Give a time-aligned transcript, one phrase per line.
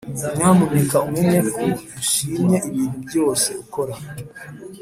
[0.35, 1.63] nyamuneka umenye ko
[2.01, 3.93] nshimye ibintu byose ukora